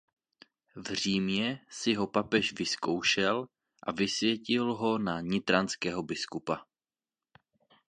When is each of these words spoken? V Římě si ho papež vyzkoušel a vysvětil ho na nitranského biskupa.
V 0.75 0.93
Římě 0.93 1.61
si 1.69 1.93
ho 1.93 2.07
papež 2.07 2.53
vyzkoušel 2.53 3.47
a 3.83 3.91
vysvětil 3.91 4.73
ho 4.75 4.97
na 4.97 5.21
nitranského 5.21 6.03
biskupa. 6.03 6.65